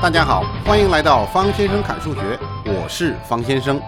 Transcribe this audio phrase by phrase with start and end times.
[0.00, 3.82] 大家好，欢迎来到方先生侃数学，我是方先生。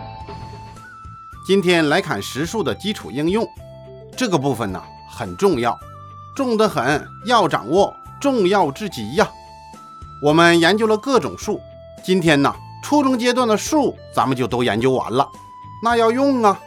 [1.47, 3.47] 今天来侃实数的基础应用，
[4.17, 5.79] 这个部分呢很重要，
[6.35, 9.31] 重得很，要掌握，重要至极呀。
[10.21, 11.61] 我们研究了各种数，
[12.05, 12.53] 今天呢
[12.83, 15.29] 初中阶段的数咱们就都研究完了，
[15.81, 16.61] 那要用啊，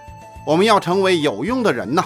[0.48, 2.05] 我们要成为有用的人呐。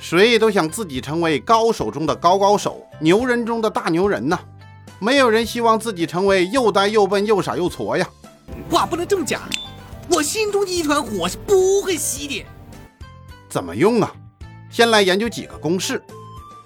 [0.00, 4.36] 谁都想自己成为高手中的高高手，牛人中的大牛人呐。
[4.98, 8.08] 没有人希望自己成为又呆又笨又傻又矬呀。
[8.70, 9.42] 话不能这么讲，
[10.08, 12.44] 我心中一团火是不会熄的。
[13.48, 14.12] 怎么用啊？
[14.70, 16.02] 先来研究几个公式，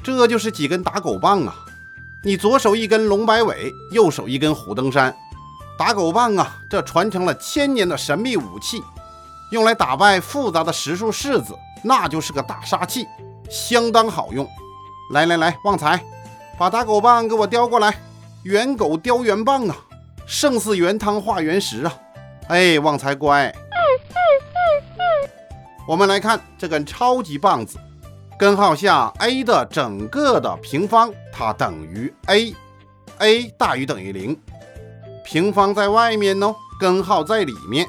[0.03, 1.55] 这就是几根打狗棒啊。
[2.25, 5.15] 你左手一根龙摆尾，右手一根虎登山。
[5.79, 8.83] 打狗棒啊，这传承了千年的神秘武器，
[9.51, 13.07] 用来打败复杂的实数式子，那就是个大杀器，
[13.51, 14.47] 相当好用。
[15.13, 16.05] 来来来，旺财，
[16.59, 17.99] 把打狗棒给我叼过来。
[18.45, 19.77] 圆狗叼圆棒啊，
[20.27, 21.95] 胜似圆汤化原石啊！
[22.49, 23.55] 哎，旺财乖。
[25.87, 27.79] 我们来看这根超级棒子，
[28.39, 34.35] 根号下 a 的整个的平方，它等于 a，a 大于等于零，
[35.23, 37.87] 平方在外面哦，根号在里面，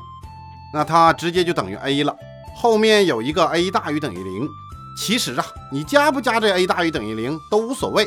[0.74, 2.14] 那它直接就等于 a 了。
[2.58, 4.50] 后面有一个 a 大于等于零，
[4.98, 8.06] 其实啊，你加不加这 a 大于等于零都无所谓。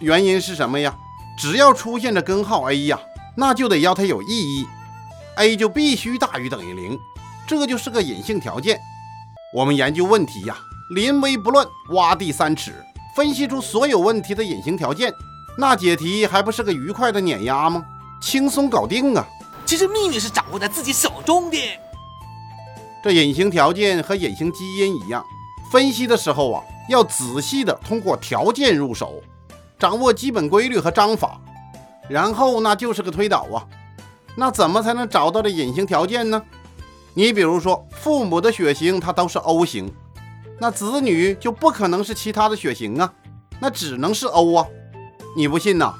[0.00, 0.92] 原因是什么呀？
[1.38, 2.98] 只要出现着根号 a 呀，
[3.36, 4.66] 那就得要它有意义
[5.36, 6.98] ，a 就必须大于等于零，
[7.46, 8.76] 这就是个隐性条件。
[9.54, 10.58] 我们研究问题呀，
[10.90, 15.14] 临危不乱，挖地三尺，分析出所有问题的隐形条件，
[15.56, 17.84] 那解题还不是个愉快的碾压吗？
[18.20, 19.24] 轻松搞定啊！
[19.64, 21.56] 其实秘密是掌握在自己手中的。
[23.00, 25.24] 这隐形条件和隐形基因一样，
[25.70, 29.22] 分析的时候啊，要仔细的通过条件入手。
[29.78, 31.40] 掌握基本规律和章法，
[32.08, 33.64] 然后那就是个推导啊。
[34.36, 36.42] 那怎么才能找到这隐形条件呢？
[37.14, 39.92] 你比如说，父母的血型它都是 O 型，
[40.58, 43.12] 那子女就不可能是其他的血型啊，
[43.60, 44.66] 那只能是 O 啊。
[45.36, 45.94] 你不信呐？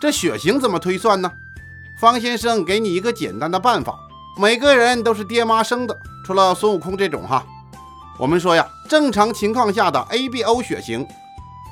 [0.00, 1.30] 这血型怎么推算呢？
[2.00, 3.96] 方先生给你一个简单的办法：
[4.38, 7.44] 每个人都是爹妈生的，除了孙悟空这种哈。
[8.18, 11.06] 我们说呀，正常情况下的 ABO 血型。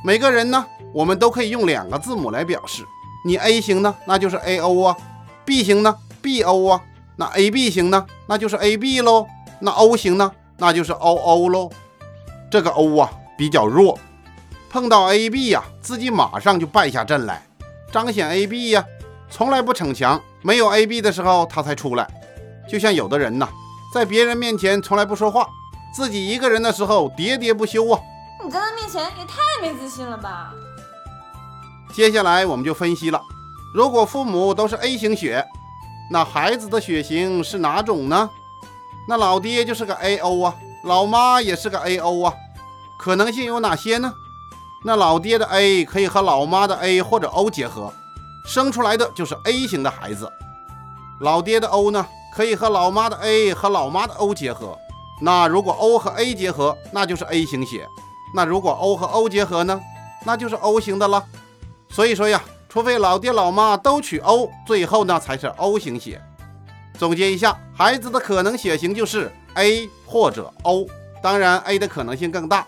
[0.05, 2.85] 每个人呢，我们都可以用两个字母来表示。
[3.25, 4.97] 你 A 型呢，那就是 A O 啊
[5.47, 6.81] ；B 型呢，B O 啊；
[7.17, 9.25] 那 A B 型呢，那就是 A B 喽；
[9.61, 11.71] 那 O 型呢，那就是 O O 喽。
[12.51, 13.09] 这个 O 啊
[13.39, 13.97] 比较弱，
[14.69, 17.41] 碰到 A B 呀，自己马上就败下阵来，
[17.93, 18.85] 彰显 A B 呀，
[19.31, 20.21] 从来不逞强。
[20.43, 22.09] 没有 A B 的时候，他才出来。
[22.69, 23.49] 就像有的人呐，
[23.95, 25.47] 在别人面前从来不说话，
[25.95, 28.01] 自己一个人的时候喋喋不休啊。
[28.45, 30.53] 你在他面前也太没自信了吧！
[31.93, 33.21] 接下来我们就分析了，
[33.73, 35.47] 如果父母都是 A 型血，
[36.11, 38.29] 那孩子的血型是哪种呢？
[39.07, 40.55] 那老爹就是个 AO 啊，
[40.85, 42.35] 老妈也是个 AO 啊，
[42.99, 44.13] 可能性有哪些呢？
[44.85, 47.93] 那老爹的 A 可以和老妈的 A 或者 O 结合，
[48.45, 50.31] 生出来的就是 A 型的孩子。
[51.21, 52.05] 老爹的 O 呢，
[52.35, 54.77] 可以和老妈的 A 和老妈的 O 结合，
[55.21, 57.87] 那如果 O 和 A 结合，那就是 A 型血。
[58.35, 59.81] 那如果 O 和 O 结合呢？
[60.25, 61.25] 那就是 O 型的了。
[61.91, 66.21] 所以说呀，除非老爹老妈都取 O，最后呢才是 O 型血。
[66.99, 70.87] 总结一下，孩子的可能血型就是 A 或者 O，
[71.23, 72.67] 当然 A 的可能性更大。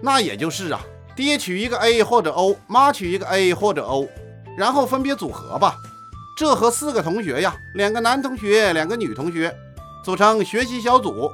[0.00, 0.80] 那也就是啊，
[1.16, 4.08] 爹取一个 A 或者 O，妈取一个 A 或者 O，
[4.56, 5.76] 然后分别组合吧。
[6.36, 9.52] 这和四个同学呀，两个男同学，两个女同学，
[10.04, 11.28] 组成学习小组，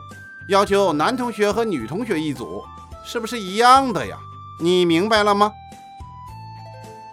[0.49, 2.65] 要求男同学和女同学一组。
[3.05, 4.17] 是不是一样的呀？
[4.61, 5.53] 你明白了吗？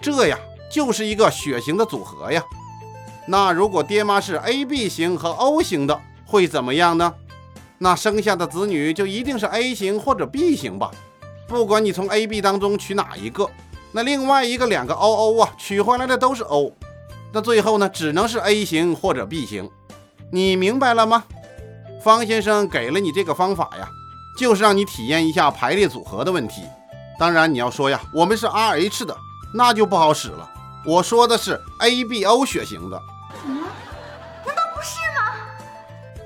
[0.02, 0.40] 这呀
[0.72, 2.44] 就是一个血型的组合呀。
[3.28, 7.14] 那如果爹妈是 AB 型和 O 型的，会怎么样呢？
[7.78, 10.92] 那生下的子女就一定是 A 型或者 B 型吧？
[11.48, 13.50] 不管你从 AB 当中取哪一个，
[13.92, 16.72] 那另外一个两个 OO 啊，取回来的都是 O，
[17.32, 19.70] 那最后呢只能是 A 型或者 B 型。
[20.32, 21.24] 你明白了吗？
[22.04, 23.90] 方先生给了你这个方法呀。
[24.38, 26.64] 就是让你体验一下排列组合的问题。
[27.20, 29.16] 当然，你要说呀，我们是 Rh 的，
[29.54, 30.50] 那就不好使了。
[30.84, 33.02] 我说的是 ABO 血型的。
[33.46, 33.62] 嗯，
[34.46, 36.24] 难道不是吗？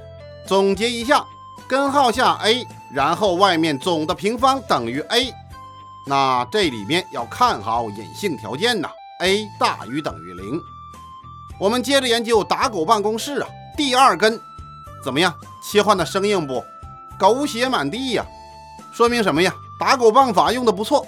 [0.48, 1.26] 总结一下，
[1.68, 5.34] 根号下 A，然后外面总的平方等于 A。
[6.08, 10.62] 那这里面要看好隐性条件呐，A 大于等于零。
[11.60, 14.40] 我们接着研究打狗办公室啊，第二根
[15.04, 15.34] 怎么样？
[15.62, 16.64] 切换的生硬不？
[17.20, 18.26] 狗血满地呀，
[18.94, 19.54] 说明什么呀？
[19.80, 21.06] 打狗棒法用的不错，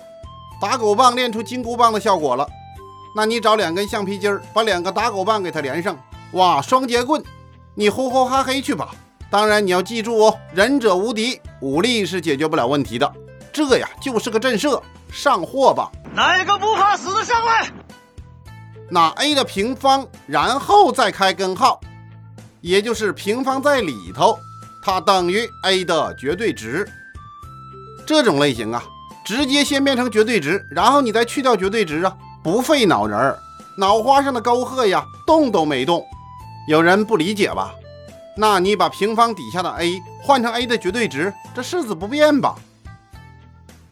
[0.59, 2.47] 打狗棒练出金箍棒的效果了。
[3.15, 5.97] 那你找两根橡皮筋儿，把两个打狗棒给它连上，
[6.33, 7.23] 哇，双截棍，
[7.73, 8.89] 你呼呼哈嘿去吧。
[9.29, 13.11] 当然你要记住哦，忍者无敌，武力是解决不了问题的。
[13.51, 14.81] 这呀就是个震慑，
[15.11, 15.91] 上货吧。
[16.13, 17.69] 哪个不怕死的上来？
[18.89, 21.79] 那 a 的平方，然后再开根号，
[22.61, 24.37] 也就是平方在里头，
[24.87, 26.87] 它等于 a 的绝对值。
[28.05, 28.81] 这种类型啊，
[29.25, 33.37] 直接先变成绝对值，然后你再去掉绝对值啊，不费脑仁儿，
[33.77, 36.01] 脑花上的沟壑呀，动都没动。
[36.69, 37.75] 有人不理解吧？
[38.37, 42.55] 那你把平方底下的 a 换成 a 的绝对值，这式子不变吧？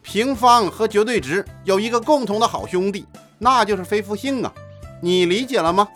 [0.00, 3.04] 平方和绝对值有一个共同的好兄弟，
[3.36, 4.50] 那就是非负性啊。
[5.02, 5.86] 你理解了吗？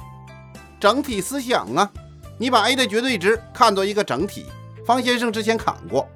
[0.79, 1.91] 整体思想啊，
[2.37, 4.45] 你把 a 的绝对值看作一个整体。
[4.87, 6.09] 方先生之前砍过，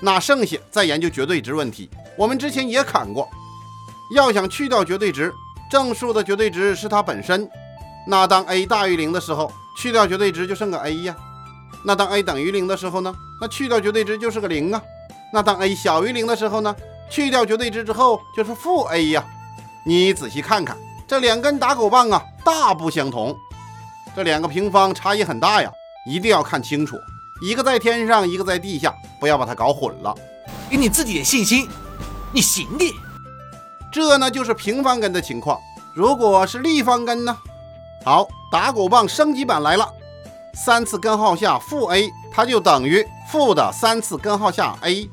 [0.00, 1.88] 那剩下再研究绝对值问题。
[2.16, 3.28] 我们之前也砍过，
[4.14, 5.32] 要想去掉绝对值，
[5.70, 7.48] 正数的绝对值是它本身。
[8.06, 11.16] 那当 a 大于零的时候，去掉绝对值就剩个 a 呀。
[11.84, 13.14] 那当 a 等于零的时候呢？
[13.40, 14.82] 那去掉绝对值就是个零啊。
[15.32, 16.74] 那当 a 小于零的时候呢？
[17.10, 19.24] 去掉绝对值之后就是负 a 呀。
[19.84, 20.76] 你仔细看看。
[21.06, 23.36] 这两根打狗棒啊，大不相同。
[24.16, 25.70] 这两个平方差异很大呀，
[26.06, 26.96] 一定要看清楚。
[27.44, 30.16] 一个在天上，一个在地下，不要把它搞混了。
[30.70, 31.68] 给你自己的信心，
[32.32, 32.90] 你行的。
[33.92, 35.60] 这呢就是平方根的情况。
[35.94, 37.36] 如果是立方根呢？
[38.02, 39.86] 好，打狗棒升级版来了，
[40.54, 45.06] 三次根号下负 a，它就等于负的三次根号下 a。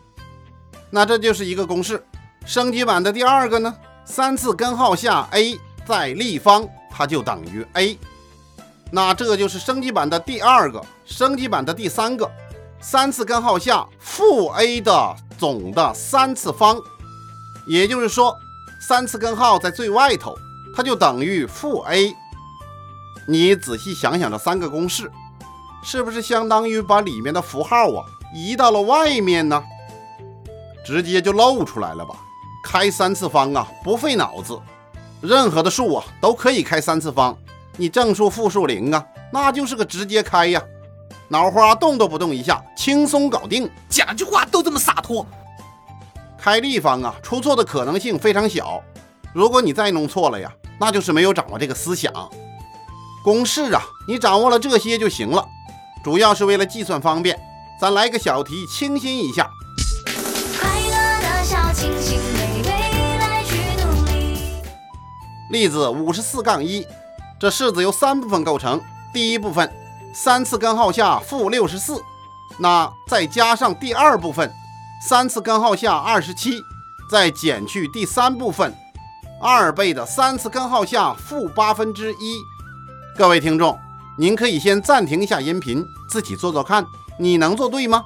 [0.89, 2.01] 那这就是一个公式。
[2.45, 3.75] 升级版的第二个呢，
[4.05, 5.59] 三次根号下 a。
[5.85, 7.97] 在立方，它就等于 a，
[8.91, 12.29] 那这就是升级版的第二个，升级版的第三个，
[12.81, 16.77] 三次根号下负 a 的总的三次方，
[17.65, 18.37] 也就是说，
[18.87, 20.35] 三次根号在最外头，
[20.75, 22.13] 它就等于负 a。
[23.27, 25.09] 你仔细想想这三个公式，
[25.83, 28.03] 是不是相当于把里面的符号啊
[28.35, 29.63] 移到了外面呢？
[30.83, 32.15] 直接就露出来了吧？
[32.65, 34.59] 开三次方啊，不费脑子。
[35.21, 37.37] 任何的数啊都可以开三次方，
[37.77, 40.61] 你正数、负数、零啊，那就是个直接开呀，
[41.29, 43.69] 脑花动都不动一下，轻松搞定。
[43.89, 45.25] 讲句话都这么洒脱。
[46.37, 48.81] 开立方啊，出错的可能性非常小。
[49.33, 52.11] 如果你再弄错了呀，那就是没有掌握这个思想。
[53.23, 55.45] 公式啊，你掌握了这些就行了，
[56.03, 57.39] 主要是为了计算方便。
[57.79, 59.49] 咱来个小题，清新一下。
[60.59, 62.19] 快乐的小清新。
[62.19, 62.69] 美味
[63.17, 64.37] 来去努力
[65.49, 66.85] 例子五十四杠一，
[67.41, 68.79] 这式子由三部分构成。
[69.11, 69.67] 第一部分，
[70.13, 71.99] 三次根号下负六十四，
[72.59, 74.53] 那再加上第二部分，
[75.01, 76.63] 三次根号下二十七，
[77.09, 78.71] 再减去第三部分，
[79.41, 82.37] 二倍的三次根号下负八分之一。
[83.17, 83.75] 各位听众，
[84.19, 86.85] 您可以先暂停一下音频，自己做做看，
[87.17, 88.05] 你能做对吗？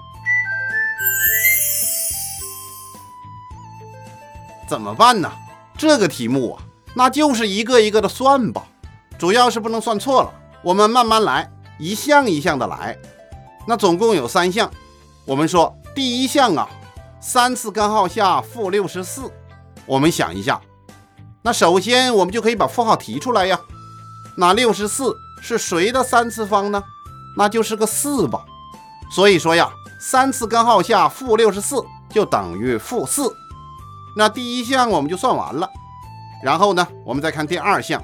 [4.66, 5.30] 怎么办呢？
[5.78, 6.64] 这个题目啊。
[6.98, 8.66] 那就是一个一个的算吧，
[9.18, 10.32] 主要是不能算错了。
[10.64, 12.98] 我们慢慢来，一项一项的来。
[13.68, 14.70] 那总共有三项。
[15.26, 16.70] 我们说第一项啊，
[17.20, 19.32] 三次根号下负六十四。
[19.86, 20.60] 我们想一下，
[21.42, 23.60] 那首先我们就可以把负号提出来呀。
[24.38, 26.84] 那六十四是谁的三次方呢？
[27.38, 28.44] 那就是个四吧。
[29.12, 29.70] 所以说呀，
[30.00, 33.32] 三次根号下负六十四就等于负四。
[34.18, 35.70] 那第一项我们就算完了。
[36.44, 38.02] 然后呢，我们再看第二项，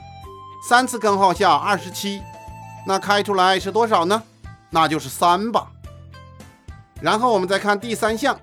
[0.61, 2.21] 三次根号下二十七，
[2.85, 4.21] 那开出来是多少呢？
[4.69, 5.67] 那就是三吧。
[7.01, 8.39] 然后我们再看第三项，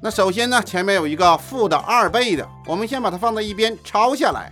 [0.00, 4.50] 那首先呢，前面有一个负的二倍的，我们先把它放在一边抄下来。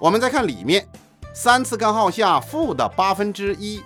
[0.00, 0.86] 我们再看里面，
[1.32, 3.80] 三次根号下负的八分之一，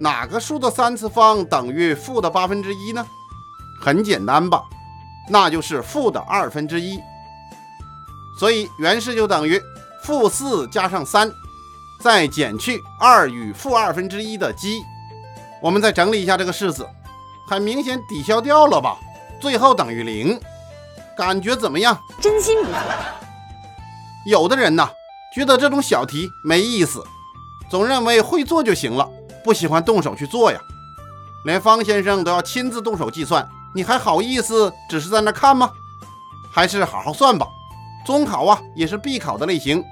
[0.00, 3.06] 哪个数的三次方等于负的八分之一呢？
[3.80, 4.64] 很简单吧，
[5.30, 6.98] 那就是负的二分之一。
[8.40, 9.62] 所以原式就等于
[10.02, 11.30] 负四加上三，
[12.04, 14.84] 再减去二与负二分之一的积。
[15.62, 16.86] 我们再整理一下这个式子，
[17.48, 18.98] 很明显抵消掉了吧？
[19.40, 20.38] 最后等于零，
[21.16, 21.98] 感觉怎么样？
[22.20, 22.78] 真心不错。
[24.26, 24.86] 有的人呢，
[25.34, 27.02] 觉得这种小题没意思，
[27.70, 29.08] 总认为会做就行了，
[29.42, 30.60] 不喜欢动手去做呀。
[31.46, 35.70] 连方先生都要亲自动手计算，你还好意思只是在那看吗？
[36.52, 37.46] 还是好好算吧。
[38.04, 39.82] 中考啊，也是必考的类型，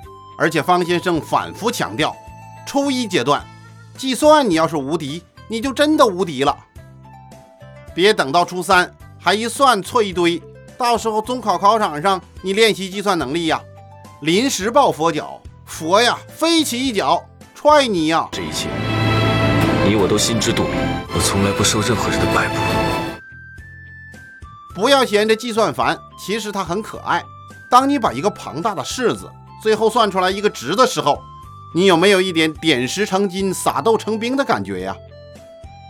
[0.42, 2.12] 而且方先生反复强调，
[2.66, 3.40] 初一阶段
[3.96, 6.58] 计算你要是无敌，你就真的无敌了。
[7.94, 10.42] 别等到初三还一算错一堆，
[10.76, 13.60] 到时候中考考场上你练习计算能力呀，
[14.22, 18.28] 临时抱佛脚，佛呀飞起一脚踹你呀！
[18.32, 18.68] 这一切，
[19.86, 20.72] 你我都心知肚明。
[21.14, 22.54] 我从来不受任何人的摆布。
[24.74, 27.22] 不要嫌这计算烦，其实它很可爱。
[27.70, 29.30] 当你把一个庞大的式子
[29.62, 31.22] 最后算出来一个值的时候，
[31.72, 34.96] 你有没有一点点石成金、撒豆成兵的感觉呀？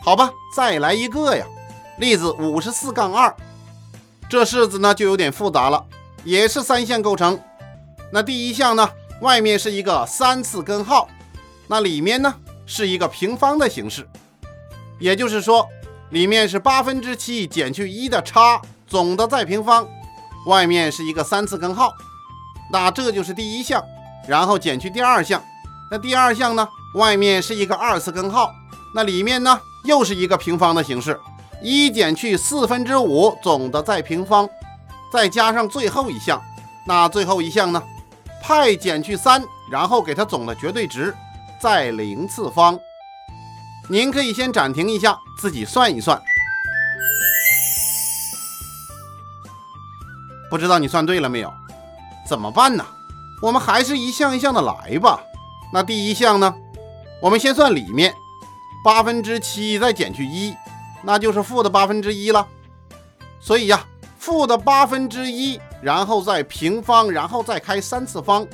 [0.05, 1.47] 好吧，再来一个呀。
[1.99, 3.35] 例子五十四杠二，
[4.29, 5.85] 这式子呢就有点复杂了，
[6.25, 7.41] 也是三项构成。
[8.11, 8.89] 那第一项呢，
[9.21, 11.09] 外面是一个三次根号，
[11.67, 12.35] 那里面呢
[12.67, 14.07] 是一个平方的形式，
[14.99, 15.67] 也就是说，
[16.11, 19.89] 里面是八分之七减去一的差，总的再平方，
[20.47, 21.93] 外面是一个三次根号，
[22.73, 23.85] 那这就是第一项，
[24.27, 25.45] 然后减去第二项，
[25.91, 28.51] 那第二项呢，外面是一个二次根号，
[28.95, 31.21] 那里面呢又是一个平方的形式。
[31.63, 34.49] 一减去四分之五总的再平方，
[35.13, 36.43] 再加上最后一项，
[36.87, 37.81] 那最后一项呢？
[38.43, 41.15] 派减去三，然后给它总的绝对值，
[41.61, 42.77] 再零次方。
[43.89, 46.21] 您可以先暂停一下，自己算一算。
[50.51, 51.53] 不知道你算对了没有？
[52.33, 52.83] 怎么办呢？
[53.43, 55.21] 我们还是一项一项的来吧。
[55.71, 56.55] 那第一项呢？
[57.21, 58.15] 我们先算里面，
[58.83, 60.55] 八分之七再减去一。
[61.03, 62.49] 那就是负的八分之一了，
[63.39, 63.85] 所以呀，
[64.19, 68.49] 负的八分之一，然后再平方，然后再开三次方。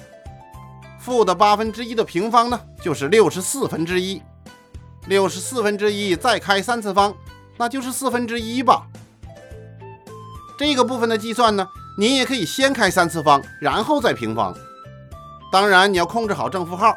[0.98, 4.20] 负的八分之一的平方呢，就是六十四分之一。
[5.06, 7.14] 六十四分之一再开三次方，
[7.56, 8.88] 那就是四分之一吧。
[10.58, 14.56] 这个部分的计算呢，你也可以先开三次方，然后再平方。
[15.50, 16.96] 当然，你要控制好正负号。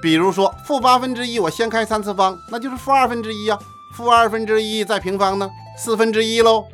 [0.00, 3.58] 比如说，负八分之一，我先开三次方，那就是负二分之一呀。
[3.96, 5.50] 负二分之一再平方呢？
[5.76, 6.64] 四分之一喽，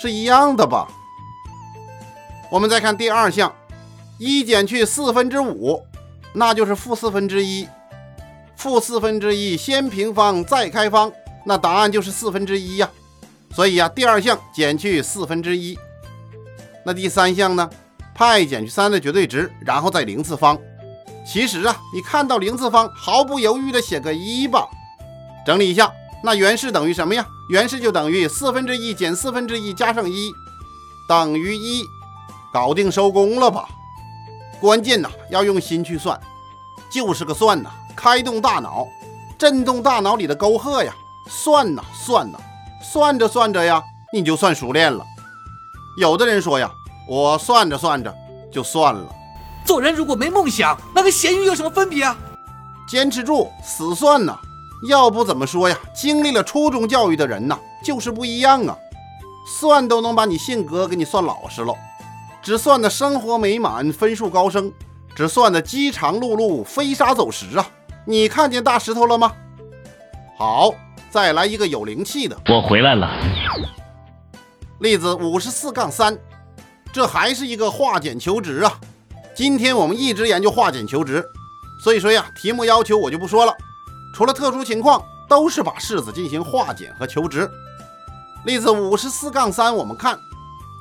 [0.00, 0.86] 是一样的吧？
[2.48, 3.52] 我们再看第二项，
[4.16, 5.82] 一减去四分之五，
[6.32, 7.66] 那就是负四分之一。
[8.54, 11.10] 负四分之一先平方再开方，
[11.44, 12.88] 那答案就是四分之一呀。
[13.52, 15.76] 所以呀，第二项减去四分之一。
[16.84, 17.68] 那第三项呢？
[18.14, 20.58] 派减去三的绝对值，然后再零次方。
[21.26, 24.66] 其实啊，你看到零次方，毫不犹豫的写个一吧。
[25.46, 25.90] 整理一下。
[26.22, 27.26] 那原式等于什么呀？
[27.48, 30.30] 原式就等于四分之一减四分之一加上一，
[31.08, 31.82] 等于一，
[32.52, 33.66] 搞定收工了吧？
[34.60, 36.20] 关键呐，要用心去算，
[36.92, 38.86] 就是个算呐，开动大脑，
[39.38, 40.92] 震动大脑里的沟壑呀，
[41.26, 42.38] 算呐算呐，
[42.82, 43.82] 算着算着呀，
[44.12, 45.02] 你就算熟练了。
[45.96, 46.70] 有的人说呀，
[47.08, 48.14] 我算着算着
[48.52, 49.06] 就算了。
[49.64, 52.16] 做人如果没梦想，那跟咸鱼有什么分别啊？
[52.88, 54.36] 坚持住，死算呐！
[54.88, 55.76] 要不怎么说呀？
[55.94, 58.76] 经历了初中教育的人呐，就是不一样啊！
[59.46, 61.74] 算都能把你性格给你算老实了，
[62.42, 64.72] 只算的生活美满，分数高升，
[65.14, 67.66] 只算的饥肠辘辘，飞沙走石啊！
[68.06, 69.32] 你看见大石头了吗？
[70.38, 70.72] 好，
[71.10, 72.36] 再来一个有灵气的。
[72.48, 73.08] 我回来了。
[74.80, 76.18] 例子五十四杠三，
[76.90, 78.80] 这还是一个化简求值啊！
[79.36, 81.22] 今天我们一直研究化简求值，
[81.84, 83.54] 所以说呀，题目要求我就不说了。
[84.14, 87.48] 除了特殊情况，都是把式子进行化简和求值。
[88.46, 90.18] 例子五十四杠三，我们看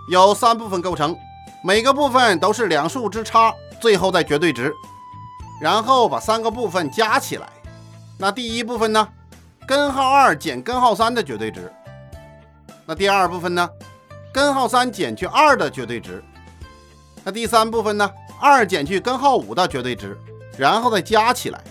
[0.10, 1.13] 有三部分构成，
[1.62, 4.74] 每个部分都是两数之差，最后再绝对值，
[5.62, 7.50] 然后把三个部分加起来。
[8.18, 9.06] 那第一部分呢，
[9.68, 11.70] 根号二减根号三的绝对值。
[12.86, 13.70] 那第二部分呢，
[14.33, 16.24] 根号三减去二的绝对值。
[17.24, 18.09] 那第三部分呢，
[18.39, 20.17] 二减去根号五的绝对值，
[20.57, 21.62] 然后再加起来。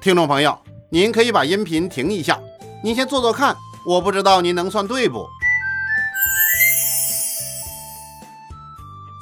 [0.00, 0.58] 听众朋友。
[0.90, 2.40] 您可以把音频停一下，
[2.82, 3.54] 您先做做看，
[3.84, 5.28] 我不知道您能算对不？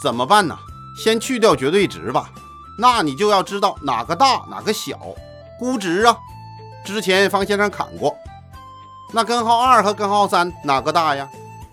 [0.01, 0.57] 怎么办呢？
[0.97, 2.31] 先去掉绝对值吧，
[2.79, 4.97] 那你就要知道哪个大哪个小，
[5.59, 6.17] 估值啊。
[6.85, 8.17] 之前方先生砍过，
[9.13, 11.29] 那根号二和根号三哪个大呀？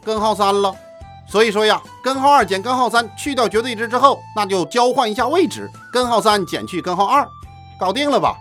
[0.05, 0.75] 根号三了。
[1.27, 7.27] 所以说呀，根号二减根号三去掉绝对值之后，那就交换一下位置，根号三减去根号二，
[7.79, 8.35] 搞定了吧？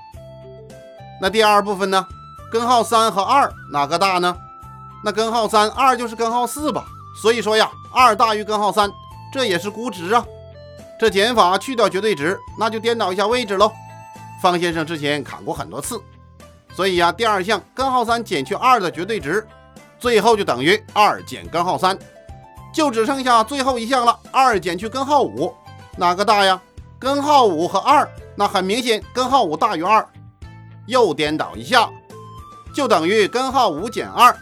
[1.21, 2.07] 那第二部分呢？
[2.51, 4.37] 根号三和二哪个大呢？
[5.05, 6.85] 那根号三二就是根号四吧。
[7.21, 8.91] 所以说呀，二大于根号三，
[9.33, 10.25] 这也是估值啊。
[10.99, 13.73] 这减法去掉绝对值，那就颠倒一下位置喽。
[14.43, 16.01] 方先生之前砍过很多次，
[16.75, 19.47] 所以呀，第二项根号三减去二的绝对值，
[20.03, 21.97] 最后就等于二减根号三，
[22.75, 24.19] 就只剩下最后一项了。
[24.33, 25.55] 二减去根号五，
[25.97, 26.61] 哪个大呀？
[26.99, 30.05] 根号五和二，那很明显根号五大于二。
[30.89, 31.89] 又颠倒一下，
[32.75, 34.37] 就等于根号五减二。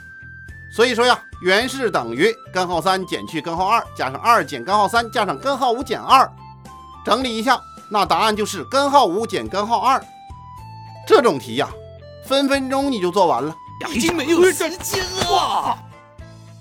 [0.75, 6.27] 所以说呀，原式等于根号三减去根号二，加上二减根号三，加上根号五减二。
[7.05, 10.03] 整理一下，那答案就是根号五减根号二。
[11.07, 11.69] 这种题呀，
[12.25, 13.55] 分分钟你就做完了。
[13.89, 15.79] 已经没有时间了。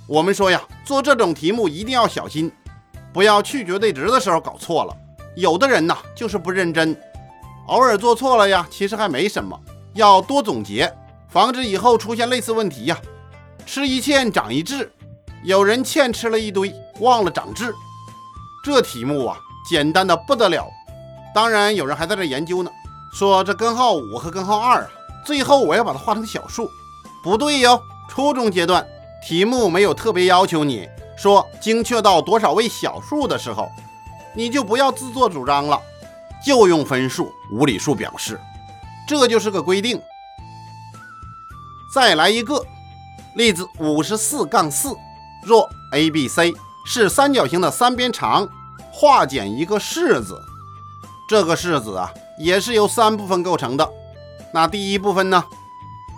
[0.08, 2.52] 我们说呀，做这种题目一定要小心，
[3.14, 4.96] 不要去绝对值的时候搞错了。
[5.36, 7.00] 有的人呐，就是不认真，
[7.68, 9.60] 偶尔做错了呀，其实还没什么。
[9.94, 10.92] 要多总结，
[11.28, 12.98] 防止以后出现类似问题呀。
[13.66, 14.92] 吃一堑长一智，
[15.44, 17.74] 有人欠吃了一堆，忘了长智。
[18.64, 19.38] 这题目啊，
[19.70, 20.68] 简单的不得了。
[21.36, 22.72] 当然，有人还在这研究呢，
[23.14, 24.90] 说这根号五和根号二啊，
[25.26, 26.68] 最后我要把它画成小数。
[27.22, 28.86] 不对哟，初中阶段
[29.22, 33.70] 题目没有特别要求你说精确到多少位小数的时候，
[34.34, 35.82] 你就不要自作主张了，
[36.46, 38.40] 就用分数、无理数表示，
[39.06, 40.02] 这就是个规定。
[41.94, 42.64] 再来一个
[43.36, 44.96] 例子：五十四杠四，
[45.44, 46.54] 若 a、b、c
[46.86, 48.48] 是三角形的三边长，
[48.92, 50.40] 画减一个式子，
[51.28, 53.90] 这个式子啊也是由三部分构成的。
[54.54, 55.44] 那第一部分呢，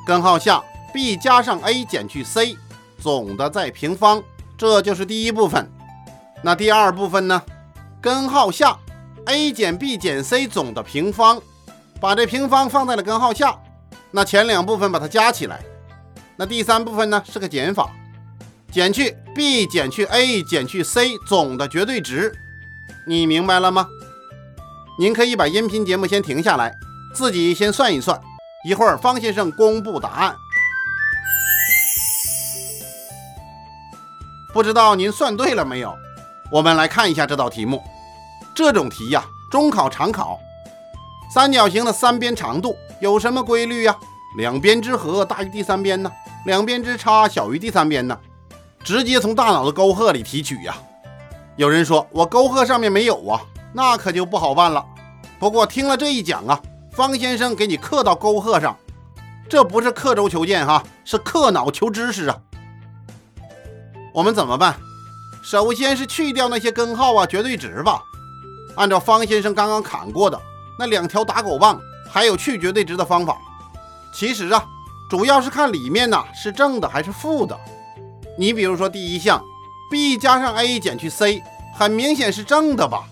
[0.05, 0.61] 根号下。
[0.93, 2.57] B 加上 a 减去 c
[2.99, 4.23] 总的再平方，
[4.57, 5.69] 这就是第一部分。
[6.43, 7.41] 那第二部分呢？
[8.01, 8.77] 根号下
[9.25, 11.41] a 减 b 减 c 总的平方，
[11.99, 13.55] 把这平方放在了根号下。
[14.09, 15.63] 那前两部分把它加起来。
[16.35, 17.23] 那第三部分呢？
[17.25, 17.91] 是个减法，
[18.71, 22.33] 减去 b 减去 a 减去 c 总的绝对值。
[23.07, 23.87] 你明白了吗？
[24.99, 26.75] 您可以把音频节目先停下来，
[27.13, 28.19] 自己先算一算。
[28.63, 30.35] 一会儿方先生公布答案。
[34.53, 35.95] 不知道您算对了没有？
[36.51, 37.81] 我们来看一下这道题目。
[38.53, 40.37] 这种题呀，中考常考。
[41.33, 43.95] 三角形的三边长度有什么规律呀？
[44.35, 46.11] 两边之和大于第三边呢？
[46.45, 48.17] 两边之差小于第三边呢？
[48.83, 50.75] 直接从大脑的沟壑里提取呀。
[51.55, 53.39] 有人说我沟壑上面没有啊，
[53.71, 54.85] 那可就不好办了。
[55.39, 56.59] 不过听了这一讲啊，
[56.91, 58.75] 方先生给你刻到沟壑上，
[59.47, 62.37] 这不是刻舟求剑哈，是刻脑求知识啊。
[64.13, 64.75] 我们怎么办？
[65.41, 68.03] 首先是去掉那些根号啊、绝对值吧。
[68.75, 70.39] 按照方先生刚刚砍过的
[70.77, 73.37] 那两条打狗棒，还有去绝对值的方法。
[74.13, 74.63] 其实啊，
[75.09, 77.57] 主要是看里面呢是正的还是负的。
[78.37, 79.43] 你比如说第一项
[79.89, 81.41] ，b 加上 a 减去 c，
[81.75, 83.03] 很明显是正的吧？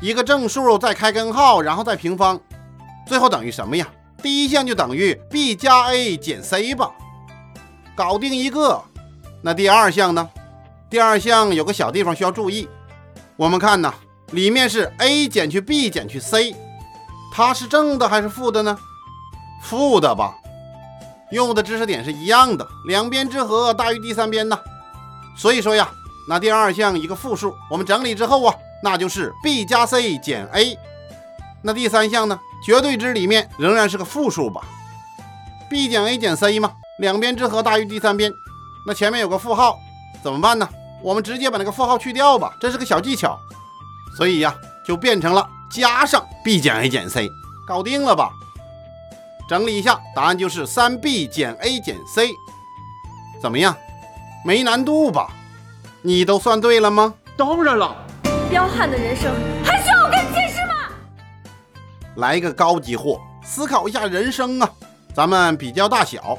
[0.00, 2.40] 一个正数再开根号，然后再平方，
[3.06, 3.86] 最后等于什么呀？
[4.22, 6.90] 第一项就等于 b 加 a 减 c 吧，
[7.94, 8.82] 搞定一个。
[9.42, 10.28] 那第二项呢？
[10.94, 12.68] 第二项有个小地方需要注意，
[13.34, 13.92] 我们看呢，
[14.30, 16.54] 里面是 a 减去 b 减去 c，
[17.32, 18.78] 它是正的还是负的呢？
[19.60, 20.36] 负的吧，
[21.32, 24.56] 用的知识点是一样的，两边之和大于第三边呢。
[25.36, 25.90] 所以说呀，
[26.28, 30.78] 那第二项一个负数，我们整理之后啊，那就是 b 加 c 减 a。
[31.60, 34.60] 那第三项呢，绝对值里面仍然是个负数吧
[35.68, 38.32] ？b 减 a 减 c 嘛，两边之和大于第三边，
[38.86, 39.76] 那前面有个负号，
[40.22, 40.68] 怎么办呢？
[41.04, 43.38] 我们直接把那个负号去掉吧，这是个小技巧，
[44.16, 44.54] 所以呀，
[44.86, 47.30] 就变成了加上 b 减 a 减 c，
[47.68, 48.30] 搞定了吧？
[49.46, 52.30] 整理一下，答案就是三 b 减 a 减 c，
[53.42, 53.76] 怎么样？
[54.46, 55.28] 没难度吧？
[56.00, 57.12] 你都算对了吗？
[57.36, 57.94] 当然了。
[58.48, 59.30] 彪悍的人生
[59.62, 60.74] 还需要我跟你解释吗？
[62.16, 64.70] 来个高级货，思考一下人生啊！
[65.14, 66.38] 咱们比较大小，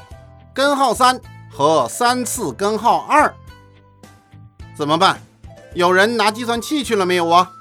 [0.56, 3.32] 根号三和三次根号二。
[4.78, 5.22] 怎么办？
[5.74, 7.52] 有人拿计算器去了没有啊？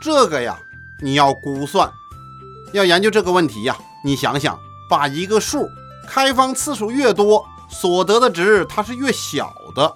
[0.00, 0.58] 这个呀，
[1.02, 1.90] 你要估算，
[2.72, 3.76] 要研究这个问题呀。
[4.04, 5.68] 你想想，把一个数
[6.08, 9.94] 开方次数越多，所得的值它是越小的。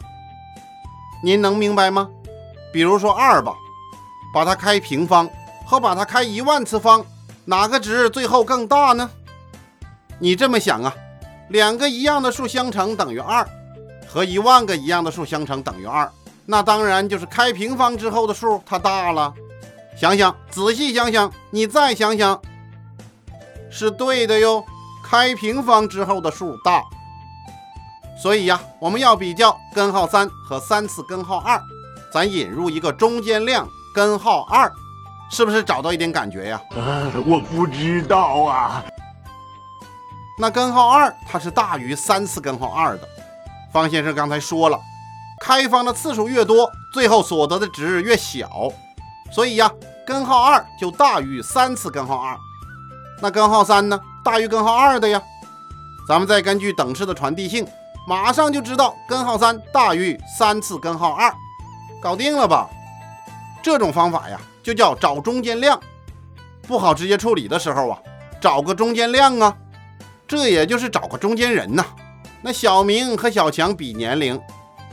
[1.22, 2.09] 您能明白吗？
[2.72, 3.54] 比如说二吧，
[4.33, 5.28] 把它开平方
[5.66, 7.04] 和把它开一万次方，
[7.44, 9.11] 哪个值最后更大呢？
[10.18, 10.94] 你这么想啊，
[11.48, 13.48] 两个一样的数相乘等于二，
[14.09, 16.11] 和一万个一样的数相乘等于二。
[16.50, 19.32] 那当然就是开平方之后的数它大了，
[19.96, 22.42] 想想仔细想想，你再想想，
[23.70, 24.64] 是对的哟。
[25.00, 26.82] 开平方之后的数大，
[28.20, 31.60] 所以呀，我们要比较根号三和三次根号二，
[32.12, 34.70] 咱引入一个中间量根号二，
[35.30, 36.60] 是不是找到一点感觉呀？
[36.72, 38.84] 啊，我不知道啊。
[40.36, 43.08] 那根号二它是大于三次根号二的，
[43.72, 44.76] 方先生刚才说了。
[45.40, 48.70] 开方的次数越多，最后所得的值越小，
[49.33, 49.72] 所以呀，
[50.07, 52.37] 根号二就大于三次根号二。
[53.22, 55.20] 那根号三呢，大于根号二的呀。
[56.07, 57.66] 咱们再根据等式的传递性，
[58.07, 61.33] 马上就知道根号三大于三次根号二，
[62.03, 62.68] 搞定了吧？
[63.62, 65.81] 这种方法呀，就叫找中间量。
[66.66, 67.98] 不好直接处理的时候啊，
[68.40, 69.57] 找个中间量啊，
[70.29, 71.85] 这也就是找个中间人呐。
[72.42, 74.40] 那小明和小强比年龄，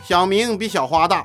[0.08, 1.22] 小明比小花大，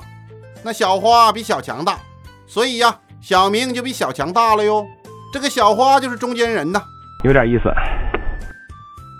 [0.61, 1.97] 那小花比小强大，
[2.45, 4.85] 所以呀，小明就比小强大了哟。
[5.31, 6.83] 这个小花就是中间人呐，
[7.23, 7.63] 有点意思。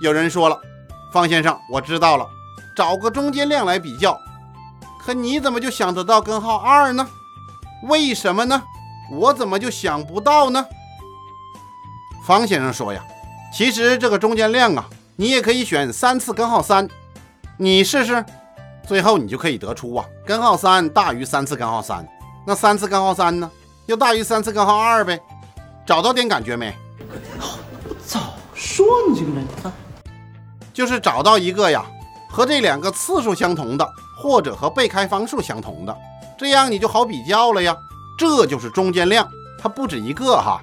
[0.01, 0.59] 有人说了，
[1.13, 2.27] 方先生，我知道了，
[2.75, 4.19] 找个中间量来比较。
[4.99, 7.07] 可你怎么就想得到根号二呢？
[7.83, 8.61] 为什么呢？
[9.13, 10.65] 我怎么就想不到呢？
[12.27, 13.01] 方先生说呀，
[13.53, 16.89] 其实这个中间量啊，你也可以选三次根号三，
[17.55, 18.25] 你试试，
[18.85, 22.05] 最后你就可以得出啊，根号三大于三次根号三，
[22.45, 23.49] 那三次根号三呢，
[23.85, 25.19] 又大于三次根号二呗。
[25.85, 26.73] 找到点感觉没？
[27.89, 28.19] 我早
[28.53, 29.71] 说你这个人，啊，
[30.73, 31.85] 就是找到一个呀，
[32.29, 33.89] 和这两个次数相同的，
[34.21, 35.97] 或者和被开方数相同的，
[36.37, 37.75] 这样你就好比较了呀。
[38.17, 39.27] 这就是中间量，
[39.59, 40.61] 它不止一个哈。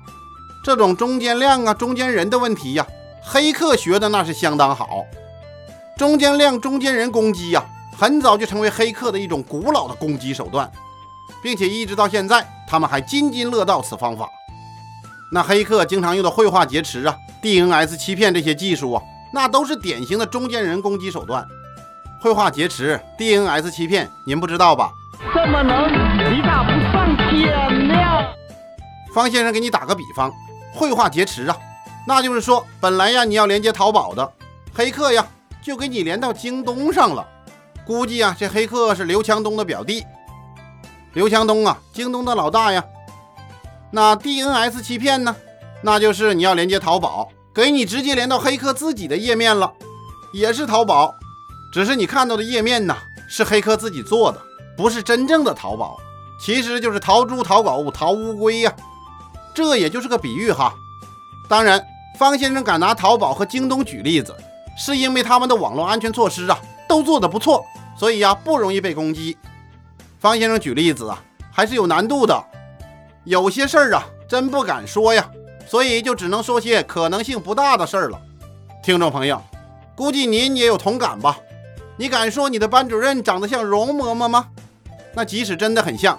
[0.62, 2.86] 这种中间量啊，中间人的问题呀，
[3.22, 5.04] 黑客学的那是相当好。
[5.98, 7.62] 中间量、中间人攻击呀，
[8.00, 10.72] 很早就成为黑客的一种古老的攻击手段，
[11.42, 14.26] 并且一直到现在，他们还津津乐道此方法。
[15.30, 19.02] 那黑客经常用的绘画劫持啊、DNS 欺骗这些技术啊，
[19.34, 21.46] 那都是典型的中间人攻击手段。
[22.22, 24.90] 绘画劫持、DNS 欺骗，您不知道吧？
[25.34, 25.92] 这么能，
[26.32, 27.94] 你咋不上天呢？
[29.14, 30.32] 方先生给你打个比方。
[30.72, 31.56] 绘画劫持啊，
[32.06, 34.32] 那就是说，本来呀你要连接淘宝的，
[34.72, 35.26] 黑客呀
[35.62, 37.26] 就给你连到京东上了。
[37.86, 40.04] 估计啊这黑客是刘强东的表弟，
[41.12, 42.84] 刘强东啊京东的老大呀。
[43.90, 45.34] 那 DNS 欺骗呢，
[45.82, 49.72] 那就是你要连接淘宝，给你直接连到黑客自己的页面了，
[50.32, 51.14] 也是淘宝，
[51.72, 52.96] 只是你看到的页面呢
[53.28, 54.40] 是黑客自己做的，
[54.76, 55.98] 不是真正的淘宝，
[56.40, 58.72] 其实就是淘猪、淘狗、淘乌龟呀。
[59.52, 60.72] 这也就是个比喻哈，
[61.48, 61.84] 当然，
[62.16, 64.32] 方先生敢拿淘宝和京东举例子，
[64.78, 66.56] 是因为他们的网络安全措施啊
[66.90, 67.64] 都做得不错，
[67.96, 69.38] 所以呀不容易被攻击。
[70.18, 71.22] 方先生举例子啊
[71.52, 72.44] 还是有难度的，
[73.22, 75.30] 有些事儿啊真不敢说呀，
[75.68, 78.20] 所以就只能说些可能性不大的事儿了。
[78.82, 79.40] 听众朋友，
[79.94, 81.38] 估计您也有同感吧？
[81.96, 84.48] 你敢说你的班主任长得像容嬷嬷吗？
[85.14, 86.18] 那即使真的很像。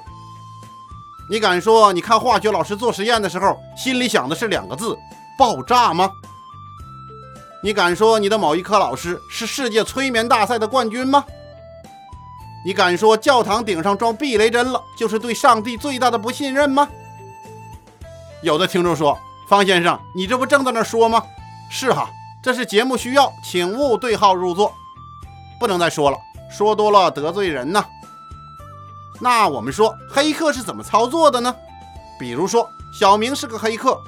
[1.29, 4.97] 你敢说你看化学老师做实验的时候，心里想的是两个字
[5.37, 6.09] “爆炸”吗？
[7.63, 11.23] 你敢说你的某一科老师是世界催眠大赛的冠军吗？
[12.65, 16.87] 你敢说教堂顶上装避雷针了，就是对上帝最大的不信任吗？
[18.41, 21.23] 有的听众说：“方先生，你这不正在那说吗？”
[21.69, 22.09] 是哈，
[22.41, 24.73] 这是节目需要，请勿对号入座，
[25.59, 26.17] 不能再说了，
[26.49, 27.85] 说多了得罪人呐。
[29.19, 31.55] 那我们说黑客是怎么操作的呢？
[32.19, 33.99] 比如说，小明是个黑客，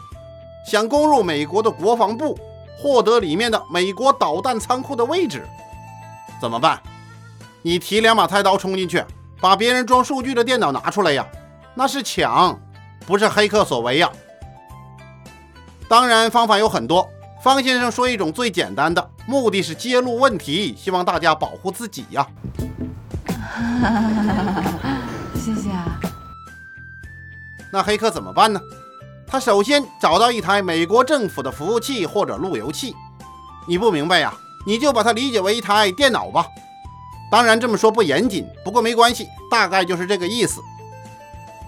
[0.67, 2.37] 想攻入美国的国防部，
[2.83, 5.47] 获得里面的美国导弹仓库的位置，
[6.41, 6.77] 怎么办？
[7.61, 9.01] 你提两把菜刀冲进去，
[9.39, 11.25] 把别人装数据的电脑拿出来呀？
[11.73, 12.59] 那是抢，
[13.07, 14.11] 不是黑客所为呀。
[15.87, 17.09] 当然，方法有很多。
[17.41, 22.27] 方先生说一种最简单的，目的是揭露问题，希望大家保护自己呀。
[25.35, 25.97] 谢谢啊。
[27.71, 28.59] 那黑客怎么办呢？
[29.33, 32.95] 他首先找到一台美国政府的服务器或者路由器。
[33.65, 34.31] 你不明白呀？
[34.63, 36.45] 你就把它理解为一台电脑吧。
[37.31, 40.61] 当然这么说不严谨，不过没关系，大概就是这个意思。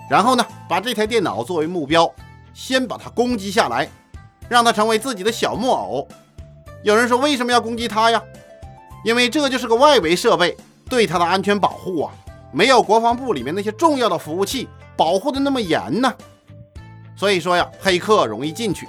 [0.08, 2.08] 然后呢，把这台电脑作为目标，
[2.54, 3.90] 先把它攻击下来，
[4.48, 6.08] 让它成为自己的小木偶。
[6.84, 8.22] 有人说为什么要攻击它呀？
[9.04, 10.56] 因为这就是个外围设备，
[10.88, 12.14] 对它的安全保护啊。
[12.52, 16.14] 没有国防部里面那些重要的服务器保护的那么严呢，
[17.16, 18.88] 所以说呀，黑客容易进去。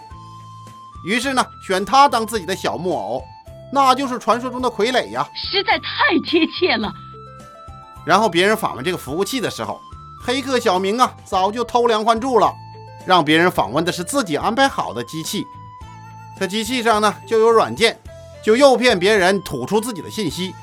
[1.06, 3.22] 于是呢，选他当自己的小木偶，
[3.72, 6.92] 那就是传说中的傀儡呀，实在太贴切了。
[8.04, 9.80] 然后别人访问这个服务器的时候，
[10.24, 12.52] 黑客小明啊，早就偷梁换柱了，
[13.06, 15.44] 让别人访问的是自己安排好的机器。
[16.38, 17.98] 这机器上呢，就有软件，
[18.42, 20.54] 就诱骗别人吐出自己的信息，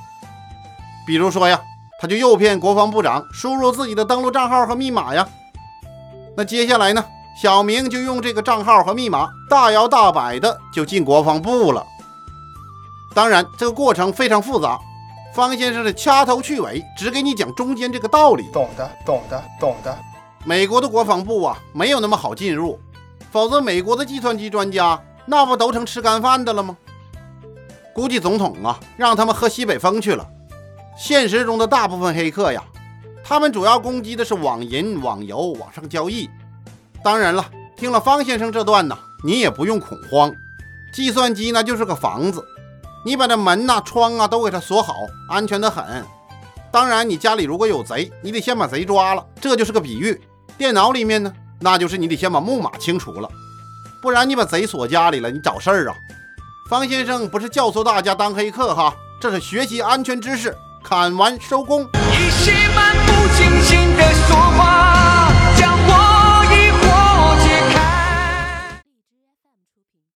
[1.06, 1.62] 比如说呀。
[2.02, 5.26] 他就诱骗国防部长输入自己的登录账号和密码呀。
[6.36, 7.06] 那接下来呢？
[7.42, 11.86] 小明就用这个账号和密码大摇大摆的就进国防部了。
[13.14, 14.80] 当然，这个过程非常复杂。
[15.34, 18.44] 方先生是掐头去尾，只给你讲中间这个道理。
[18.52, 19.98] 懂的，懂的，懂的。
[20.46, 22.80] 美国的国防部啊，没有那么好进入，
[23.32, 26.78] 否则美国的计算机专家那不都成吃干饭的了吗？
[27.96, 30.28] 估计总统啊，让他们喝西北风去了。
[30.96, 32.64] 现实中的大部分黑客呀，
[33.24, 36.30] 他们主要攻击的是网银、网游、网上交易。
[37.04, 40.34] 当然了，听了方先生这段呢，你也不用恐慌。
[40.94, 42.44] 计算机那就是个房子，
[43.04, 44.96] 你把这门呐、窗啊都给它锁好，
[45.30, 46.06] 安全的很。
[46.72, 50.20] 当然，你家里如果有贼，你得先把贼抓了，这就是个比喻。
[50.58, 53.28] 电脑里面呢，那就是你得先把木马清除了，
[54.02, 55.96] 不然你把贼锁家里了，你找事儿啊。
[56.70, 60.56] 方先生不是教唆大家当黑客哈，这是学习安全知识。
[60.82, 61.88] 砍完收工。
[61.94, 64.73] 你是吗？